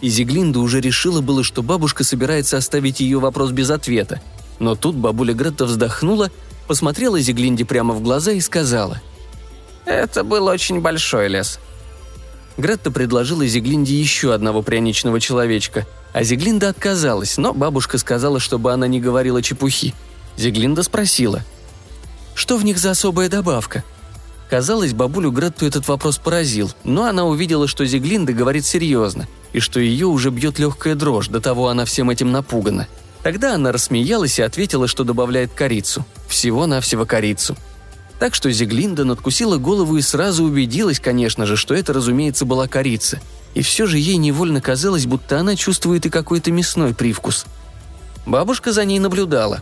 [0.00, 4.22] И Зиглинда уже решила было, что бабушка собирается оставить ее вопрос без ответа.
[4.58, 6.30] Но тут бабуля Гретта вздохнула,
[6.66, 9.02] посмотрела Зиглинде прямо в глаза и сказала.
[9.84, 11.60] «Это был очень большой лес.
[12.56, 18.86] Гретта предложила Зиглинде еще одного пряничного человечка, а Зиглинда отказалась, но бабушка сказала, чтобы она
[18.86, 19.94] не говорила чепухи.
[20.36, 21.42] Зиглинда спросила,
[22.34, 23.84] «Что в них за особая добавка?»
[24.50, 29.80] Казалось, бабулю Гретту этот вопрос поразил, но она увидела, что Зиглинда говорит серьезно, и что
[29.80, 32.86] ее уже бьет легкая дрожь, до того она всем этим напугана.
[33.22, 36.04] Тогда она рассмеялась и ответила, что добавляет корицу.
[36.28, 37.56] Всего-навсего корицу–
[38.22, 43.18] так что Зиглинда надкусила голову и сразу убедилась, конечно же, что это, разумеется, была корица.
[43.54, 47.46] И все же ей невольно казалось, будто она чувствует и какой-то мясной привкус.
[48.24, 49.60] Бабушка за ней наблюдала.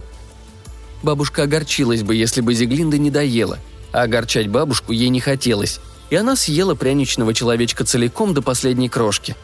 [1.02, 3.58] Бабушка огорчилась бы, если бы Зиглинда не доела,
[3.92, 9.34] а огорчать бабушку ей не хотелось, и она съела пряничного человечка целиком до последней крошки.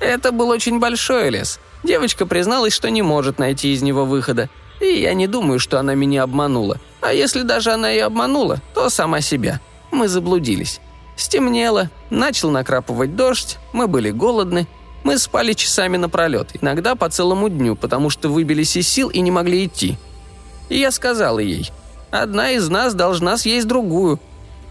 [0.00, 1.60] «Это был очень большой лес.
[1.84, 4.48] Девочка призналась, что не может найти из него выхода,
[4.80, 6.78] и я не думаю, что она меня обманула.
[7.00, 9.60] А если даже она и обманула, то сама себя.
[9.90, 10.80] Мы заблудились.
[11.16, 14.66] Стемнело, начал накрапывать дождь, мы были голодны.
[15.02, 19.30] Мы спали часами напролет, иногда по целому дню, потому что выбились из сил и не
[19.30, 19.96] могли идти.
[20.68, 21.70] И я сказала ей,
[22.10, 24.20] одна из нас должна съесть другую.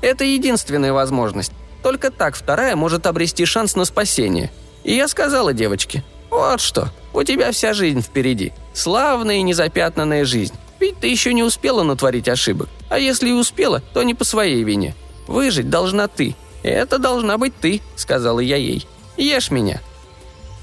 [0.02, 1.54] Это единственная возможность.
[1.82, 4.52] Только так вторая может обрести шанс на спасение.
[4.84, 8.52] И я сказала девочке, вот что, у тебя вся жизнь впереди.
[8.74, 10.54] Славная и незапятнанная жизнь.
[10.80, 12.68] Ведь ты еще не успела натворить ошибок.
[12.90, 14.96] А если и успела, то не по своей вине.
[15.28, 16.36] Выжить должна ты.
[16.64, 18.88] Это должна быть ты»,— сказала я ей.
[19.18, 19.82] «Ешь меня».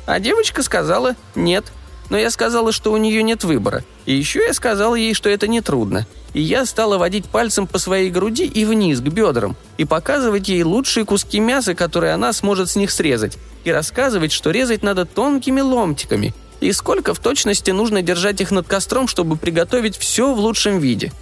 [0.06, 1.72] А девочка сказала «нет».
[2.10, 3.84] Но я сказала, что у нее нет выбора.
[4.04, 6.06] И еще я сказала ей, что это нетрудно.
[6.34, 10.62] И я стала водить пальцем по своей груди и вниз, к бедрам, и показывать ей
[10.62, 15.62] лучшие куски мяса, которые она сможет с них срезать, и рассказывать, что резать надо тонкими
[15.62, 20.80] ломтиками, и сколько в точности нужно держать их над костром, чтобы приготовить все в лучшем
[20.80, 21.12] виде.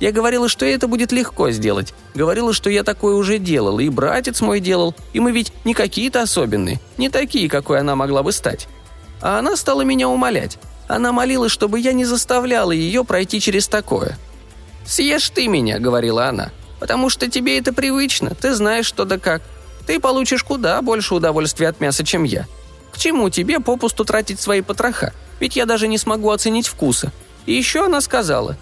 [0.00, 1.94] Я говорила, что это будет легко сделать.
[2.14, 6.22] Говорила, что я такое уже делала, и братец мой делал, и мы ведь не какие-то
[6.22, 8.68] особенные, не такие, какой она могла бы стать.
[9.20, 10.58] А она стала меня умолять.
[10.88, 14.18] Она молила, чтобы я не заставляла ее пройти через такое.
[14.84, 19.40] «Съешь ты меня»,— говорила она,— «потому что тебе это привычно, ты знаешь, что да как.
[19.86, 22.46] Ты получишь куда больше удовольствия от мяса, чем я.
[22.92, 25.12] К чему тебе попусту тратить свои потроха?
[25.40, 27.12] Ведь я даже не смогу оценить вкуса.
[27.46, 28.56] И еще она сказала,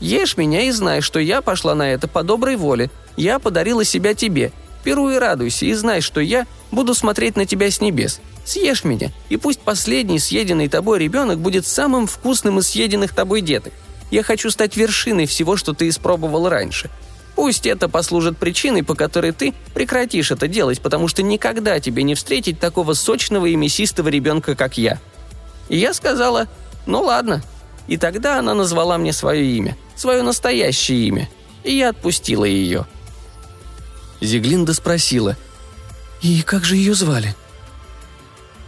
[0.00, 2.90] «Ешь меня и знай, что я пошла на это по доброй воле.
[3.16, 4.52] Я подарила себя тебе.
[4.84, 8.20] Перу и радуйся, и знай, что я буду смотреть на тебя с небес.
[8.44, 13.72] Съешь меня, и пусть последний съеденный тобой ребенок будет самым вкусным из съеденных тобой деток.
[14.12, 16.90] Я хочу стать вершиной всего, что ты испробовал раньше.
[17.34, 22.14] Пусть это послужит причиной, по которой ты прекратишь это делать, потому что никогда тебе не
[22.14, 25.00] встретить такого сочного и мясистого ребенка, как я».
[25.68, 26.46] И я сказала,
[26.86, 27.42] «Ну ладно».
[27.88, 31.28] И тогда она назвала мне свое имя, свое настоящее имя,
[31.64, 32.86] и я отпустила ее.
[34.20, 35.36] Зиглинда спросила,
[36.22, 37.34] «И как же ее звали?»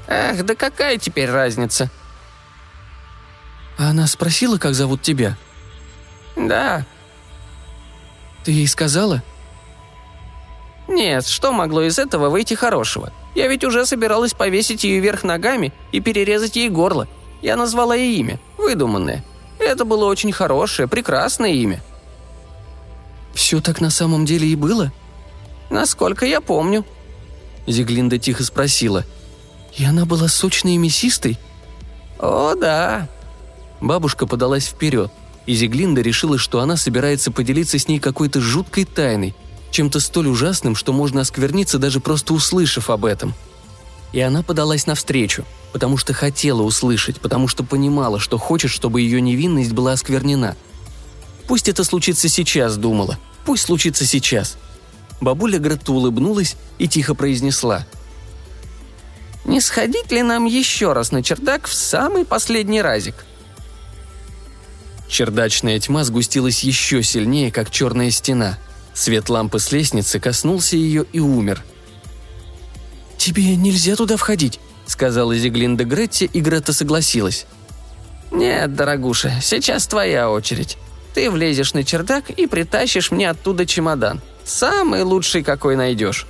[0.06, 1.90] «Ах, да какая теперь разница?»
[3.78, 5.36] «А она спросила, как зовут тебя?»
[6.36, 6.84] «Да»,
[8.48, 9.22] ты ей сказала?»
[10.88, 13.12] «Нет, что могло из этого выйти хорошего?
[13.34, 17.06] Я ведь уже собиралась повесить ее вверх ногами и перерезать ей горло.
[17.42, 19.22] Я назвала ей имя, выдуманное.
[19.58, 21.82] Это было очень хорошее, прекрасное имя».
[23.34, 24.92] «Все так на самом деле и было?»
[25.70, 26.84] «Насколько я помню».
[27.66, 29.04] Зиглинда тихо спросила.
[29.76, 31.38] «И она была сочной и мясистой?»
[32.18, 33.08] «О, да».
[33.80, 35.12] Бабушка подалась вперед–
[35.48, 39.34] и Зиглинда решила, что она собирается поделиться с ней какой-то жуткой тайной,
[39.70, 43.32] чем-то столь ужасным, что можно оскверниться, даже просто услышав об этом.
[44.12, 49.20] И она подалась навстречу, потому что хотела услышать, потому что понимала, что хочет, чтобы ее
[49.20, 50.56] невинность была осквернена.
[51.46, 53.18] Пусть это случится сейчас, думала.
[53.44, 54.58] Пусть случится сейчас.
[55.20, 57.86] Бабуля Гретта улыбнулась и тихо произнесла.
[59.44, 63.14] «Не сходить ли нам еще раз на чердак в самый последний разик?»
[65.08, 68.58] Чердачная тьма сгустилась еще сильнее, как черная стена.
[68.92, 71.64] Свет лампы с лестницы коснулся ее и умер.
[73.18, 77.46] «Тебе нельзя туда входить»,— сказала Зиглинда Гретте, и Гретта согласилась.
[78.30, 80.78] «Нет, дорогуша, сейчас твоя очередь.
[81.14, 84.22] Ты влезешь на чердак и притащишь мне оттуда чемодан.
[84.44, 86.26] Самый лучший, какой найдешь».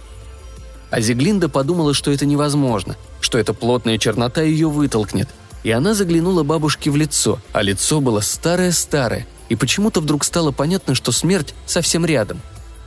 [0.91, 5.29] А Зиглинда подумала, что это невозможно, что эта плотная чернота ее вытолкнет—
[5.65, 10.95] и она заглянула бабушке в лицо, а лицо было старое-старое, и почему-то вдруг стало понятно,
[10.95, 12.41] что смерть совсем рядом.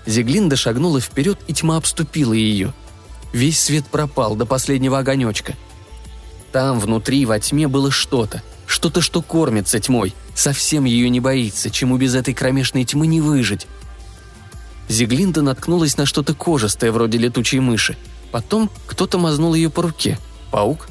[0.05, 2.73] Зиглинда шагнула вперед, и тьма обступила ее.
[3.33, 5.55] Весь свет пропал до последнего огонечка.
[6.51, 8.43] Там, внутри, во тьме было что-то.
[8.65, 13.67] Что-то, что кормится тьмой, совсем ее не боится, чему без этой кромешной тьмы не выжить.
[14.87, 17.97] Зиглинда наткнулась на что-то кожистое, вроде летучей мыши.
[18.31, 20.17] Потом кто-то мазнул ее по руке.
[20.51, 20.87] Паук?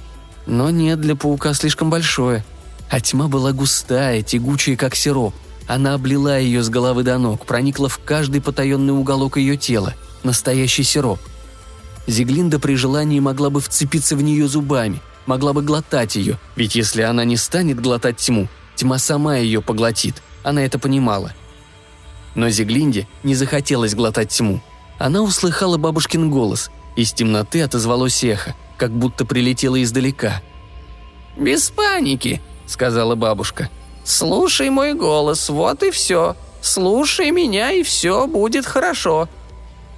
[0.47, 2.45] Но нет, для паука слишком большое.
[2.91, 5.35] А тьма была густая, тягучая, как сироп.
[5.67, 9.95] Она облила ее с головы до ног, проникла в каждый потаенный уголок ее тела.
[10.25, 11.21] Настоящий сироп.
[12.11, 17.03] Зиглинда при желании могла бы вцепиться в нее зубами, могла бы глотать ее, ведь если
[17.03, 20.23] она не станет глотать тьму, тьма сама ее поглотит.
[20.43, 21.33] Она это понимала.
[22.35, 24.61] Но Зиглинде не захотелось глотать тьму.
[24.99, 26.71] Она услыхала бабушкин голос.
[26.97, 30.43] Из темноты отозвалось эхо, как будто прилетело издалека.
[31.37, 33.71] «Без паники»,— сказала бабушка.
[34.03, 36.35] «Слушай мой голос, вот и все.
[36.61, 39.29] Слушай меня, и все будет хорошо».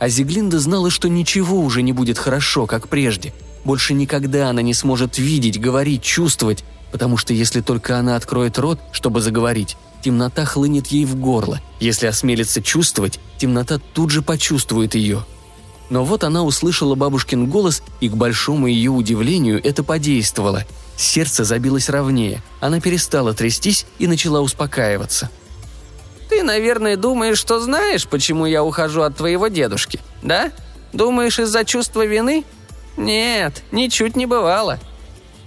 [0.03, 3.33] А Зиглинда знала, что ничего уже не будет хорошо, как прежде.
[3.65, 8.81] Больше никогда она не сможет видеть, говорить, чувствовать, потому что если только она откроет рот,
[8.91, 11.61] чтобы заговорить, темнота хлынет ей в горло.
[11.79, 15.25] Если осмелится чувствовать, темнота тут же почувствует ее.
[15.88, 20.65] Но вот она услышала бабушкин голос, и к большому ее удивлению это подействовало.
[20.97, 25.31] Сердце забилось ровнее, она перестала трястись и начала успокаиваться.
[26.33, 30.51] «Ты, наверное, думаешь, что знаешь, почему я ухожу от твоего дедушки, да?
[30.92, 32.45] Думаешь, из-за чувства вины?
[32.97, 34.79] Нет, ничуть не бывало.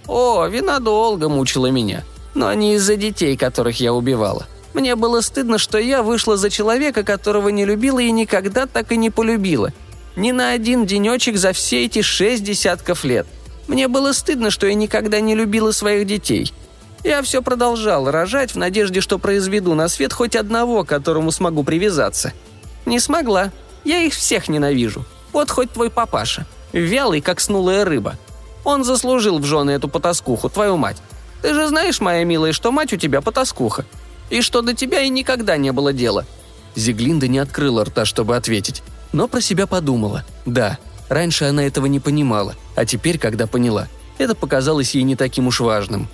[0.07, 2.03] О, вина долго мучила меня
[2.35, 4.45] но не из-за детей, которых я убивала.
[4.73, 8.97] Мне было стыдно, что я вышла за человека, которого не любила и никогда так и
[8.97, 9.71] не полюбила.
[10.17, 13.25] Ни на один денечек за все эти шесть десятков лет.
[13.67, 16.53] Мне было стыдно, что я никогда не любила своих детей.
[17.05, 21.63] Я все продолжала рожать в надежде, что произведу на свет хоть одного, к которому смогу
[21.63, 22.33] привязаться.
[22.87, 23.51] Не смогла.
[23.83, 25.05] Я их всех ненавижу.
[25.31, 26.47] Вот хоть твой папаша.
[26.73, 28.15] Вялый, как снулая рыба.
[28.63, 30.97] Он заслужил в жены эту потаскуху, твою мать.
[31.43, 33.85] Ты же знаешь, моя милая, что мать у тебя потаскуха.
[34.31, 36.25] И что до тебя и никогда не было дела».
[36.73, 38.81] Зиглинда не открыла рта, чтобы ответить,
[39.13, 40.25] но про себя подумала.
[40.47, 43.87] Да, раньше она этого не понимала, а теперь, когда поняла,
[44.17, 46.09] это показалось ей не таким уж важным.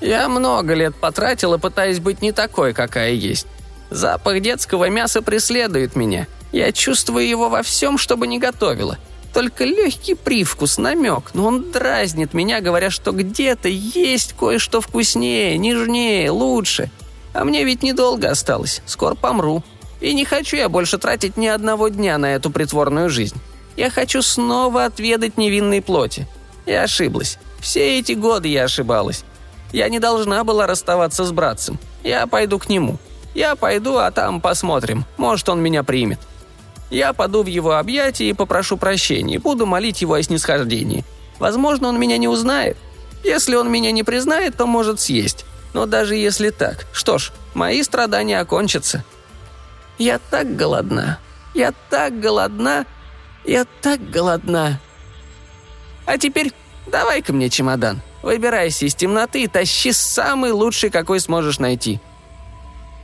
[0.00, 3.46] «Я много лет потратила, пытаясь быть не такой, какая есть.
[3.90, 6.26] Запах детского мяса преследует меня.
[6.52, 8.98] Я чувствую его во всем, что бы ни готовила
[9.36, 16.30] только легкий привкус, намек, но он дразнит меня, говоря, что где-то есть кое-что вкуснее, нежнее,
[16.30, 16.90] лучше.
[17.34, 19.62] А мне ведь недолго осталось, скоро помру.
[20.00, 23.36] И не хочу я больше тратить ни одного дня на эту притворную жизнь.
[23.76, 26.26] Я хочу снова отведать невинной плоти.
[26.64, 27.36] Я ошиблась.
[27.60, 29.22] Все эти годы я ошибалась.
[29.72, 31.78] Я не должна была расставаться с братцем.
[32.02, 32.98] Я пойду к нему.
[33.34, 35.04] Я пойду, а там посмотрим.
[35.16, 36.20] Может, он меня примет.
[36.90, 41.04] Я паду в его объятия и попрошу прощения, буду молить его о снисхождении.
[41.38, 42.76] Возможно, он меня не узнает.
[43.24, 45.44] Если он меня не признает, то может съесть.
[45.74, 49.04] Но даже если так, что ж, мои страдания окончатся.
[49.98, 51.18] Я так голодна.
[51.54, 52.86] Я так голодна.
[53.44, 54.80] Я так голодна.
[56.06, 56.52] А теперь
[56.86, 58.00] давай-ка мне чемодан.
[58.22, 62.00] Выбирайся из темноты и тащи самый лучший, какой сможешь найти.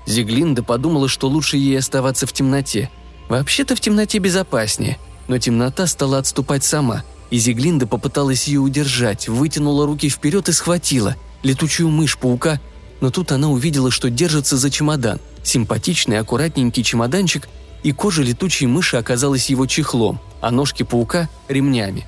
[0.06, 2.90] Зиглинда подумала, что лучше ей оставаться в темноте–
[3.32, 9.86] Вообще-то в темноте безопаснее, но темнота стала отступать сама, и Зиглинда попыталась ее удержать, вытянула
[9.86, 12.60] руки вперед и схватила летучую мышь-паука,
[13.00, 17.48] но тут она увидела, что держится за чемодан, симпатичный аккуратненький чемоданчик,
[17.82, 22.06] и кожа летучей мыши оказалась его чехлом, а ножки паука– ремнями.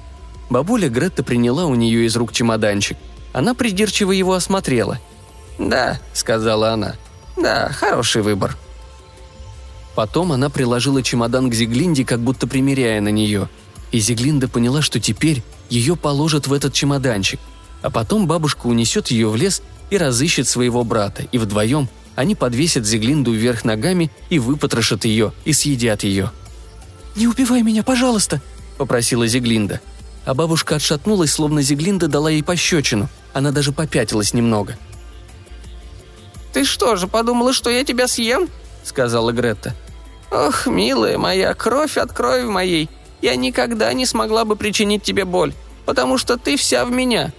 [0.51, 2.97] Бабуля Гретта приняла у нее из рук чемоданчик.
[3.33, 5.01] Она придирчиво его осмотрела.
[5.59, 6.95] «Да»,– сказала она.
[7.37, 8.57] «Да, хороший выбор».
[9.95, 13.49] Потом она приложила чемодан к Зиглинде, как будто примеряя на нее.
[13.92, 17.40] И Зиглинда поняла, что теперь ее положат в этот чемоданчик.
[17.83, 22.87] А потом бабушка унесет ее в лес и разыщет своего брата, и вдвоем они подвесят
[22.87, 26.31] Зиглинду вверх ногами и выпотрошат ее, и съедят ее.
[27.17, 28.40] «Не убивай меня, пожалуйста!»–
[28.79, 29.81] попросила Зиглинда.
[30.25, 33.08] А бабушка отшатнулась, словно Зиглинда дала ей пощечину.
[33.33, 34.77] Она даже попятилась немного.
[36.52, 38.48] «Ты что же, подумала, что я тебя съем?»–
[38.85, 39.75] сказала Гретта.
[40.31, 42.88] «Ох, милая моя, кровь от крови моей,
[43.20, 45.52] я никогда не смогла бы причинить тебе боль,
[45.85, 47.33] потому что ты вся в меня.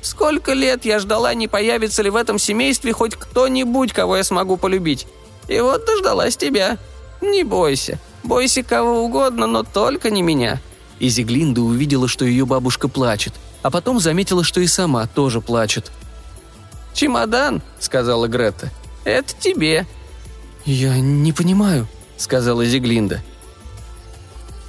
[0.00, 4.56] Сколько лет я ждала, не появится ли в этом семействе хоть кто-нибудь, кого я смогу
[4.56, 5.06] полюбить.
[5.48, 6.78] И вот дождалась тебя.
[7.20, 10.60] Не бойся, бойся кого угодно, но только не меня».
[10.98, 15.90] И Зиглинда увидела, что ее бабушка плачет, а потом заметила, что и сама тоже плачет.
[16.94, 18.72] «Чемодан»,— сказала Грета.
[19.08, 19.86] Это тебе».
[20.66, 21.88] «Я не понимаю»,—
[22.18, 23.22] сказала Зиглинда.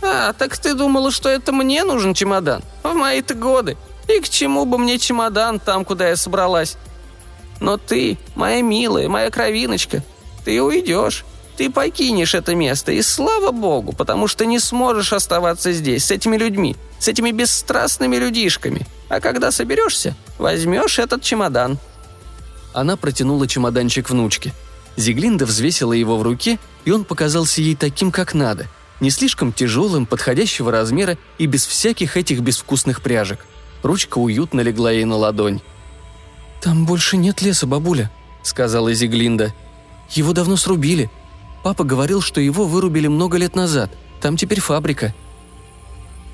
[0.01, 2.63] «А, так ты думала, что это мне нужен чемодан?
[2.83, 3.75] В мои-то годы.
[4.07, 6.77] И к чему бы мне чемодан там, куда я собралась?
[7.59, 10.03] Но ты, моя милая, моя кровиночка,
[10.45, 11.25] ты уйдешь.
[11.59, 16.37] Ты покинешь это место, и слава богу, потому что не сможешь оставаться здесь, с этими
[16.37, 18.87] людьми, с этими бесстрастными людишками.
[19.09, 21.77] А когда соберешься, возьмешь этот чемодан».
[22.73, 24.53] Она протянула чемоданчик внучке.
[24.95, 28.67] Зиглинда взвесила его в руке, и он показался ей таким, как надо.
[29.01, 33.45] Не слишком тяжелым, подходящего размера и без всяких этих безвкусных пряжек.
[33.83, 35.59] Ручка уютно легла ей на ладонь.
[36.61, 38.09] «Там больше нет леса, бабуля»,—
[38.43, 39.53] сказала Зиглинда.
[40.11, 41.11] «Его давно срубили.
[41.63, 43.91] Папа говорил, что его вырубили много лет назад.
[44.21, 45.13] Там теперь фабрика».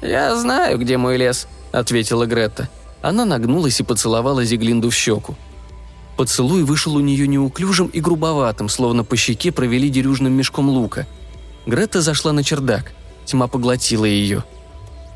[0.01, 2.69] «Я знаю, где мой лес»,— ответила Гретта.
[3.01, 5.36] Она нагнулась и поцеловала Зиглинду в щеку.
[6.17, 11.07] Поцелуй вышел у нее неуклюжим и грубоватым, словно по щеке провели дерюжным мешком лука.
[11.65, 12.93] Гретта зашла на чердак.
[13.26, 14.43] Тьма поглотила ее.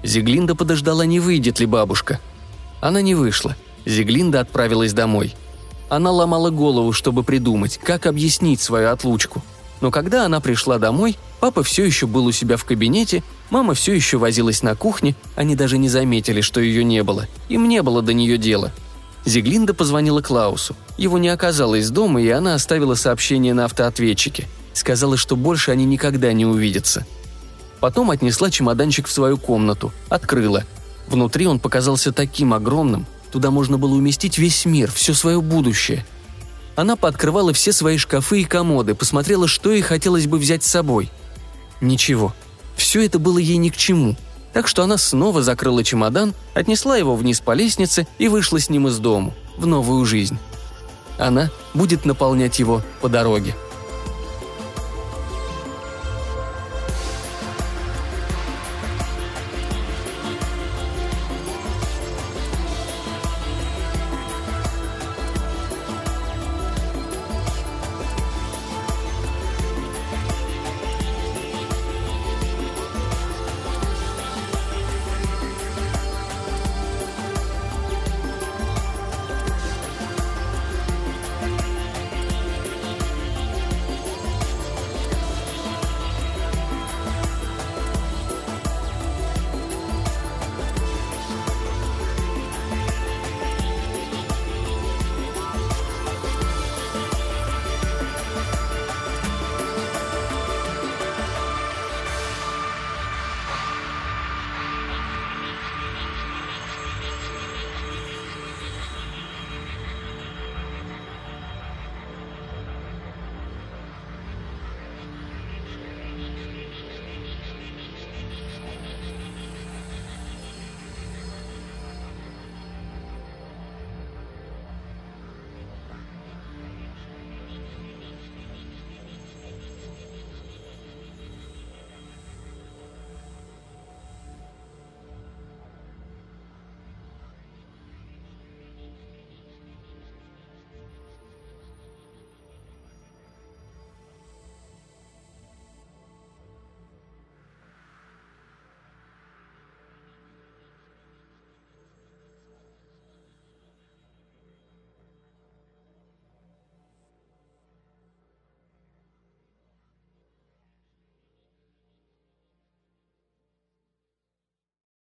[0.04, 2.20] Зиглинда подождала, не выйдет ли бабушка.
[2.82, 3.56] Она не вышла.
[3.86, 5.36] Зиглинда отправилась домой.
[5.90, 9.44] Она ломала голову, чтобы придумать, как объяснить свою отлучку–
[9.82, 13.94] но когда она пришла домой, папа все еще был у себя в кабинете, мама все
[13.94, 17.28] еще возилась на кухне, они даже не заметили, что ее не было.
[17.48, 18.72] Им не было до нее дела.
[19.26, 20.76] Зиглинда позвонила Клаусу.
[20.98, 24.48] Его не оказалось дома, и она оставила сообщение на автоответчике.
[24.74, 27.06] Сказала, что больше они никогда не увидятся.
[27.80, 30.66] Потом отнесла чемоданчик в свою комнату, открыла.
[31.08, 36.06] Внутри он показался таким огромным, туда можно было уместить весь мир, все свое будущее–
[36.80, 41.12] она пооткрывала все свои шкафы и комоды, посмотрела, что ей хотелось бы взять с собой.
[41.82, 42.34] Ничего.
[42.78, 44.16] Все это было ей ни к чему.
[44.54, 48.88] Так что она снова закрыла чемодан, отнесла его вниз по лестнице и вышла с ним
[48.88, 50.38] из дому, в новую жизнь.
[51.18, 53.56] Она будет наполнять его по дороге.